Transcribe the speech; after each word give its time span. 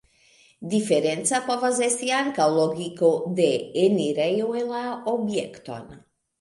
Diferenca 0.69 1.41
povas 1.49 1.81
esti 1.89 2.09
ankaŭ 2.21 2.49
lokigo 2.55 3.13
de 3.43 3.47
enirejo 3.85 4.51
en 4.65 4.75
la 4.75 4.85
objekton. 5.17 5.89